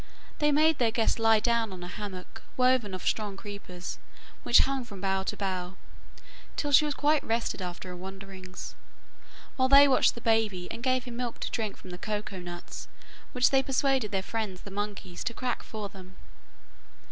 They 0.39 0.51
made 0.51 0.79
their 0.79 0.89
guest 0.89 1.19
lie 1.19 1.39
down 1.39 1.71
on 1.71 1.83
a 1.83 1.87
hammock 1.87 2.41
woven 2.57 2.95
of 2.95 3.03
the 3.03 3.07
strong 3.07 3.37
creepers 3.37 3.99
which 4.41 4.61
hung 4.61 4.83
from 4.83 4.99
bough 4.99 5.21
to 5.21 5.37
bough, 5.37 5.77
till 6.55 6.71
she 6.71 6.85
was 6.85 6.95
quite 6.95 7.23
rested 7.23 7.61
after 7.61 7.89
her 7.89 7.95
wanderings, 7.95 8.73
while 9.57 9.69
they 9.69 9.87
watched 9.87 10.15
the 10.15 10.21
baby 10.21 10.67
and 10.71 10.81
gave 10.81 11.03
him 11.03 11.17
milk 11.17 11.39
to 11.41 11.51
drink 11.51 11.77
from 11.77 11.91
the 11.91 11.99
cocoa 11.99 12.39
nuts 12.39 12.87
which 13.31 13.51
they 13.51 13.61
persuaded 13.61 14.09
their 14.09 14.23
friends 14.23 14.61
the 14.61 14.71
monkeys 14.71 15.23
to 15.23 15.35
crack 15.35 15.61
for 15.61 15.87
them. 15.87 16.15